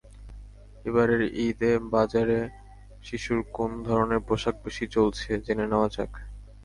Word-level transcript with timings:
এবারের 0.85 1.21
ঈদে 1.45 1.71
বাজারে 1.93 2.39
শিশুর 3.03 3.39
কোন 3.53 3.71
ধরনের 3.87 4.21
পোশাক 4.27 4.55
বেশি 4.65 4.85
চলছে, 4.95 5.29
জেনে 5.45 5.65
নেওয়া 5.71 5.89
যাক। 5.95 6.11